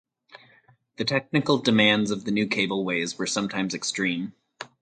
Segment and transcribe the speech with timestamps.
[0.97, 4.33] The technical demands of the new cableways were sometimes extreme.